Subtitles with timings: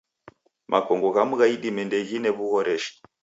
[0.71, 2.91] Makongo ghamu gha idime ndeghine w'uhoreshi.